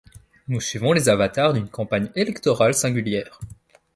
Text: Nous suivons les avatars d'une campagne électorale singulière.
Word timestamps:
Nous 0.47 0.59
suivons 0.59 0.93
les 0.93 1.09
avatars 1.09 1.53
d'une 1.53 1.69
campagne 1.69 2.09
électorale 2.15 2.73
singulière. 2.73 3.39